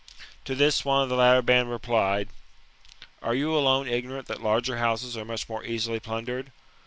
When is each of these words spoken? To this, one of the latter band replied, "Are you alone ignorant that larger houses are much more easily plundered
To 0.45 0.55
this, 0.55 0.83
one 0.83 1.03
of 1.03 1.09
the 1.09 1.15
latter 1.15 1.43
band 1.43 1.69
replied, 1.69 2.29
"Are 3.21 3.35
you 3.35 3.55
alone 3.55 3.87
ignorant 3.87 4.27
that 4.29 4.41
larger 4.41 4.77
houses 4.77 5.15
are 5.15 5.25
much 5.25 5.47
more 5.47 5.63
easily 5.63 5.99
plundered 5.99 6.51